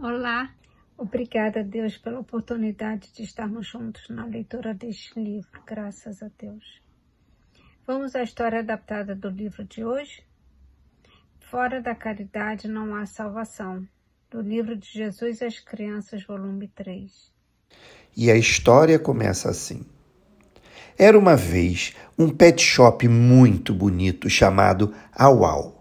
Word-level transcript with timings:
Olá, 0.00 0.54
obrigada, 0.96 1.64
Deus, 1.64 1.98
pela 1.98 2.20
oportunidade 2.20 3.12
de 3.12 3.24
estarmos 3.24 3.66
juntos 3.66 4.08
na 4.08 4.24
leitura 4.24 4.72
deste 4.72 5.18
livro, 5.18 5.60
graças 5.66 6.22
a 6.22 6.30
Deus. 6.38 6.80
Vamos 7.84 8.14
à 8.14 8.22
história 8.22 8.60
adaptada 8.60 9.16
do 9.16 9.28
livro 9.28 9.64
de 9.64 9.84
hoje? 9.84 10.22
Fora 11.40 11.82
da 11.82 11.96
caridade 11.96 12.68
não 12.68 12.94
há 12.94 13.06
salvação, 13.06 13.84
do 14.30 14.40
livro 14.40 14.76
de 14.76 14.86
Jesus 14.86 15.42
às 15.42 15.58
Crianças, 15.58 16.22
volume 16.22 16.68
3. 16.68 17.32
E 18.16 18.30
a 18.30 18.36
história 18.36 19.00
começa 19.00 19.50
assim. 19.50 19.84
Era 20.96 21.18
uma 21.18 21.34
vez 21.34 21.96
um 22.16 22.30
pet 22.30 22.62
shop 22.62 23.08
muito 23.08 23.74
bonito 23.74 24.30
chamado 24.30 24.94
Auau 25.12 25.77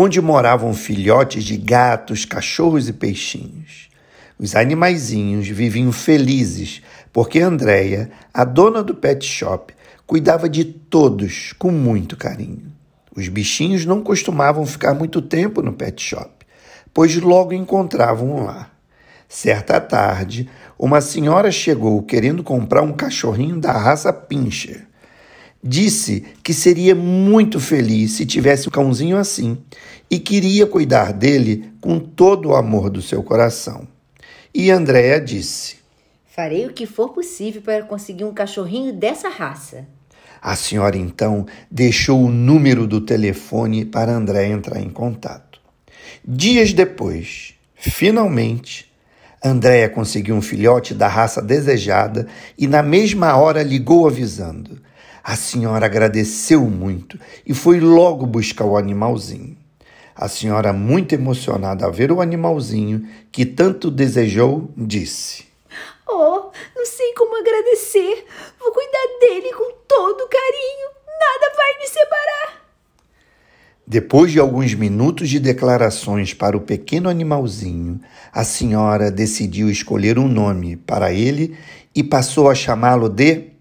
onde 0.00 0.20
moravam 0.20 0.72
filhotes 0.74 1.42
de 1.42 1.56
gatos, 1.56 2.24
cachorros 2.24 2.88
e 2.88 2.92
peixinhos. 2.92 3.88
Os 4.38 4.54
animaizinhos 4.54 5.48
viviam 5.48 5.90
felizes 5.90 6.80
porque 7.12 7.40
Andréia, 7.40 8.08
a 8.32 8.44
dona 8.44 8.80
do 8.80 8.94
pet 8.94 9.26
shop, 9.26 9.74
cuidava 10.06 10.48
de 10.48 10.64
todos 10.64 11.52
com 11.58 11.72
muito 11.72 12.16
carinho. 12.16 12.72
Os 13.16 13.26
bichinhos 13.26 13.84
não 13.84 14.00
costumavam 14.00 14.64
ficar 14.64 14.94
muito 14.94 15.20
tempo 15.20 15.62
no 15.62 15.72
pet 15.72 16.00
shop, 16.00 16.46
pois 16.94 17.16
logo 17.16 17.52
encontravam 17.52 18.36
um. 18.36 18.64
Certa 19.28 19.80
tarde, 19.80 20.48
uma 20.78 21.00
senhora 21.00 21.50
chegou 21.50 22.04
querendo 22.04 22.44
comprar 22.44 22.82
um 22.82 22.92
cachorrinho 22.92 23.58
da 23.58 23.72
raça 23.72 24.12
Pinscher. 24.12 24.87
Disse 25.62 26.24
que 26.42 26.54
seria 26.54 26.94
muito 26.94 27.58
feliz 27.58 28.12
se 28.12 28.24
tivesse 28.24 28.68
um 28.68 28.70
cãozinho 28.70 29.16
assim 29.16 29.58
e 30.10 30.18
queria 30.18 30.66
cuidar 30.66 31.12
dele 31.12 31.72
com 31.80 31.98
todo 31.98 32.50
o 32.50 32.56
amor 32.56 32.88
do 32.88 33.02
seu 33.02 33.22
coração. 33.22 33.86
E 34.54 34.70
Andréa 34.70 35.20
disse: 35.20 35.76
Farei 36.24 36.66
o 36.66 36.72
que 36.72 36.86
for 36.86 37.10
possível 37.10 37.60
para 37.60 37.82
conseguir 37.82 38.24
um 38.24 38.32
cachorrinho 38.32 38.92
dessa 38.92 39.28
raça. 39.28 39.86
A 40.40 40.54
senhora 40.54 40.96
então 40.96 41.46
deixou 41.68 42.22
o 42.22 42.30
número 42.30 42.86
do 42.86 43.00
telefone 43.00 43.84
para 43.84 44.12
André 44.12 44.46
entrar 44.46 44.80
em 44.80 44.88
contato. 44.88 45.60
Dias 46.24 46.72
depois, 46.72 47.54
finalmente, 47.74 48.88
Andréa 49.44 49.88
conseguiu 49.88 50.34
um 50.34 50.42
filhote 50.42 50.94
da 50.94 51.08
raça 51.08 51.42
desejada 51.42 52.26
e 52.56 52.66
na 52.66 52.82
mesma 52.82 53.36
hora 53.36 53.62
ligou 53.62 54.06
avisando. 54.06 54.77
A 55.28 55.36
senhora 55.36 55.84
agradeceu 55.84 56.62
muito 56.62 57.20
e 57.46 57.52
foi 57.52 57.80
logo 57.80 58.24
buscar 58.24 58.64
o 58.64 58.78
animalzinho. 58.78 59.58
A 60.16 60.26
senhora, 60.26 60.72
muito 60.72 61.14
emocionada 61.14 61.84
a 61.84 61.90
ver 61.90 62.10
o 62.10 62.22
animalzinho 62.22 63.06
que 63.30 63.44
tanto 63.44 63.90
desejou, 63.90 64.70
disse: 64.74 65.44
Oh, 66.08 66.50
não 66.74 66.86
sei 66.86 67.12
como 67.12 67.36
agradecer. 67.36 68.24
Vou 68.58 68.72
cuidar 68.72 69.18
dele 69.20 69.52
com 69.52 69.70
todo 69.86 70.30
carinho. 70.30 70.88
Nada 71.06 71.54
vai 71.54 71.78
me 71.78 71.86
separar. 71.88 72.66
Depois 73.86 74.32
de 74.32 74.38
alguns 74.38 74.72
minutos 74.72 75.28
de 75.28 75.38
declarações 75.38 76.32
para 76.32 76.56
o 76.56 76.62
pequeno 76.62 77.06
animalzinho, 77.06 78.00
a 78.32 78.44
senhora 78.44 79.10
decidiu 79.10 79.68
escolher 79.68 80.18
um 80.18 80.26
nome 80.26 80.76
para 80.76 81.12
ele 81.12 81.54
e 81.94 82.02
passou 82.02 82.48
a 82.48 82.54
chamá-lo 82.54 83.10
de 83.10 83.57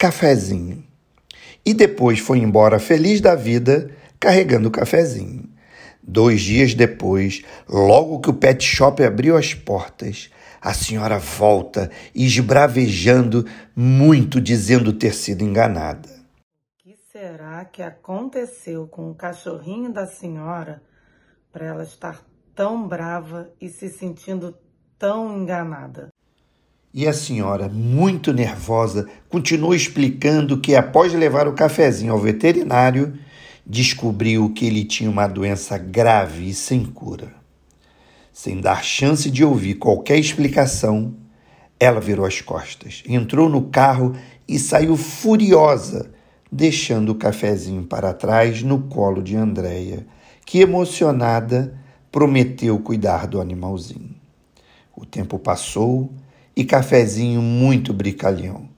Cafezinho. 0.00 0.82
E 1.62 1.74
depois 1.74 2.20
foi 2.20 2.38
embora 2.38 2.78
feliz 2.78 3.20
da 3.20 3.34
vida, 3.34 3.94
carregando 4.18 4.68
o 4.68 4.70
cafezinho. 4.70 5.46
Dois 6.02 6.40
dias 6.40 6.72
depois, 6.72 7.44
logo 7.68 8.18
que 8.18 8.30
o 8.30 8.32
pet 8.32 8.64
shop 8.64 9.04
abriu 9.04 9.36
as 9.36 9.52
portas, 9.52 10.30
a 10.58 10.72
senhora 10.72 11.18
volta, 11.18 11.90
esbravejando 12.14 13.44
muito, 13.76 14.40
dizendo 14.40 14.90
ter 14.90 15.12
sido 15.12 15.44
enganada. 15.44 16.08
O 16.08 16.82
que 16.82 16.96
será 17.12 17.62
que 17.66 17.82
aconteceu 17.82 18.88
com 18.88 19.10
o 19.10 19.14
cachorrinho 19.14 19.92
da 19.92 20.06
senhora 20.06 20.82
para 21.52 21.66
ela 21.66 21.82
estar 21.82 22.24
tão 22.54 22.88
brava 22.88 23.52
e 23.60 23.68
se 23.68 23.90
sentindo 23.90 24.56
tão 24.98 25.42
enganada? 25.42 26.08
E 26.92 27.06
a 27.06 27.12
senhora, 27.12 27.68
muito 27.68 28.32
nervosa, 28.32 29.08
continuou 29.28 29.74
explicando 29.74 30.58
que 30.58 30.74
após 30.74 31.12
levar 31.12 31.46
o 31.46 31.52
cafezinho 31.52 32.12
ao 32.12 32.18
veterinário, 32.18 33.16
descobriu 33.64 34.52
que 34.52 34.66
ele 34.66 34.84
tinha 34.84 35.08
uma 35.08 35.28
doença 35.28 35.78
grave 35.78 36.48
e 36.48 36.54
sem 36.54 36.84
cura. 36.84 37.32
Sem 38.32 38.60
dar 38.60 38.82
chance 38.82 39.30
de 39.30 39.44
ouvir 39.44 39.74
qualquer 39.74 40.18
explicação, 40.18 41.14
ela 41.78 42.00
virou 42.00 42.26
as 42.26 42.40
costas, 42.40 43.04
entrou 43.06 43.48
no 43.48 43.68
carro 43.68 44.16
e 44.48 44.58
saiu 44.58 44.96
furiosa, 44.96 46.10
deixando 46.50 47.10
o 47.10 47.14
cafezinho 47.14 47.84
para 47.84 48.12
trás 48.12 48.64
no 48.64 48.82
colo 48.82 49.22
de 49.22 49.36
Andréia, 49.36 50.04
que 50.44 50.58
emocionada 50.58 51.78
prometeu 52.10 52.80
cuidar 52.80 53.28
do 53.28 53.40
animalzinho. 53.40 54.16
O 54.96 55.06
tempo 55.06 55.38
passou 55.38 56.12
e 56.60 56.64
Cafezinho 56.64 57.40
muito 57.40 57.92
brincalhão 57.92 58.68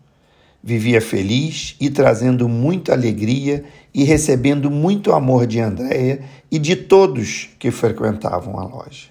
Vivia 0.65 1.01
feliz 1.01 1.75
e 1.81 1.91
trazendo 1.91 2.49
muita 2.49 2.93
alegria 2.93 3.65
e 3.93 4.05
recebendo 4.05 4.71
muito 4.71 5.13
amor 5.13 5.45
de 5.45 5.59
Andréia 5.59 6.23
e 6.49 6.57
de 6.57 6.77
todos 6.77 7.51
que 7.59 7.73
frequentavam 7.73 8.61
a 8.61 8.65
loja. 8.65 9.09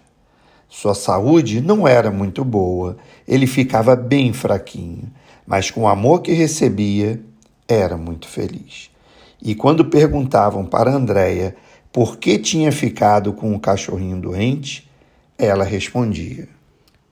Sua 0.70 0.96
saúde 0.96 1.60
não 1.60 1.86
era 1.86 2.10
muito 2.10 2.46
boa, 2.46 2.96
ele 3.28 3.46
ficava 3.46 3.98
bem 3.98 4.32
fraquinho, 4.32 5.12
mas 5.46 5.70
com 5.70 5.82
o 5.82 5.88
amor 5.90 6.22
que 6.22 6.32
recebia, 6.32 7.22
era 7.68 7.98
muito 7.98 8.30
feliz. 8.30 8.90
E 9.42 9.54
quando 9.54 9.84
perguntavam 9.84 10.66
para 10.66 10.90
Andréia 10.90 11.54
por 11.92 12.16
que 12.16 12.40
tinha 12.40 12.72
ficado 12.72 13.34
com 13.34 13.54
o 13.54 13.60
cachorrinho 13.60 14.22
doente, 14.22 14.90
ela 15.38 15.66
respondia: 15.66 16.48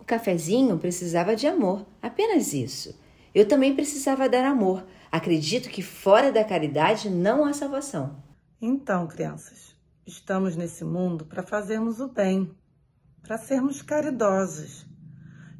cafezinho 0.09 0.79
precisava 0.79 1.35
de 1.35 1.45
amor, 1.45 1.85
apenas 2.01 2.51
isso. 2.51 2.99
Eu 3.33 3.47
também 3.47 3.75
precisava 3.75 4.27
dar 4.27 4.43
amor. 4.43 4.83
Acredito 5.11 5.69
que 5.69 5.83
fora 5.83 6.31
da 6.31 6.43
caridade 6.43 7.11
não 7.11 7.45
há 7.45 7.53
salvação. 7.53 8.23
Então, 8.59 9.05
crianças, 9.05 9.75
estamos 10.07 10.55
nesse 10.55 10.83
mundo 10.83 11.25
para 11.25 11.43
fazermos 11.43 11.99
o 11.99 12.07
bem, 12.07 12.51
para 13.21 13.37
sermos 13.37 13.83
caridosos. 13.83 14.87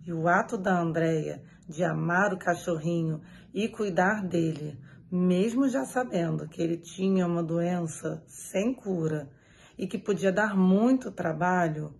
E 0.04 0.12
o 0.12 0.28
ato 0.28 0.58
da 0.58 0.82
Andréia 0.82 1.44
de 1.68 1.84
amar 1.84 2.34
o 2.34 2.40
cachorrinho 2.40 3.22
e 3.54 3.68
cuidar 3.68 4.26
dele, 4.26 4.80
mesmo 5.12 5.70
já 5.70 5.86
sabendo 5.86 6.48
que 6.48 6.60
ele 6.60 6.78
tinha 6.78 7.28
uma 7.28 7.44
doença 7.44 8.24
sem 8.26 8.74
cura 8.74 9.30
e 9.78 9.86
que 9.86 10.00
podia 10.00 10.32
dar 10.32 10.58
muito 10.58 11.12
trabalho, 11.12 11.94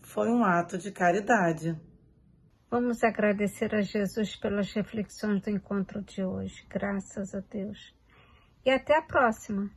foi 0.00 0.28
um 0.28 0.44
ato 0.44 0.76
de 0.76 0.90
caridade. 0.90 1.80
Vamos 2.72 3.04
agradecer 3.04 3.74
a 3.74 3.82
Jesus 3.82 4.34
pelas 4.34 4.72
reflexões 4.72 5.42
do 5.42 5.50
encontro 5.50 6.00
de 6.00 6.24
hoje. 6.24 6.64
Graças 6.70 7.34
a 7.34 7.40
Deus. 7.40 7.94
E 8.64 8.70
até 8.70 8.96
a 8.96 9.02
próxima. 9.02 9.70